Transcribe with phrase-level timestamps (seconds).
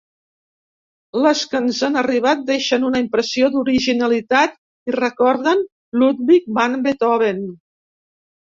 [1.25, 4.57] Les que ens han arribat deixen una impressió d'originalitat
[4.93, 5.63] i recorden
[6.01, 7.47] Ludwig van Beethoven.